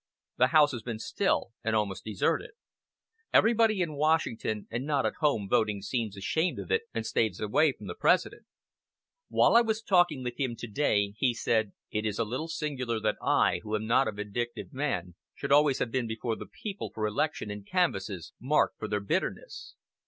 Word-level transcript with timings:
"The 0.37 0.47
house 0.47 0.71
has 0.71 0.81
been 0.81 0.97
still 0.97 1.51
and 1.63 1.75
almost 1.75 2.03
deserted. 2.03 2.53
Everybody 3.31 3.81
in 3.83 3.93
Washington 3.93 4.67
and 4.71 4.83
not 4.83 5.05
at 5.05 5.13
home 5.19 5.47
voting 5.47 5.83
seems 5.83 6.17
ashamed 6.17 6.57
of 6.57 6.71
it, 6.71 6.81
and 6.91 7.05
stays 7.05 7.39
away 7.39 7.73
from 7.73 7.85
the 7.85 7.93
President. 7.93 8.47
While 9.29 9.55
I 9.55 9.61
was 9.61 9.83
talking 9.83 10.23
with 10.23 10.39
him 10.39 10.55
to 10.55 10.65
day 10.65 11.13
he 11.19 11.35
said: 11.35 11.73
'It 11.91 12.03
is 12.03 12.17
a 12.17 12.25
little 12.25 12.47
singular 12.47 12.99
that 12.99 13.17
I, 13.21 13.59
who 13.61 13.75
am 13.75 13.85
not 13.85 14.07
a 14.07 14.11
vindictive 14.11 14.73
man, 14.73 15.13
should 15.35 15.51
always 15.51 15.77
have 15.77 15.91
been 15.91 16.07
before 16.07 16.35
the 16.35 16.47
people 16.47 16.89
for 16.91 17.05
election 17.05 17.51
in 17.51 17.63
canvasses 17.63 18.33
marked 18.39 18.79
for 18.79 18.87
their 18.87 19.01
bitterness. 19.01 19.75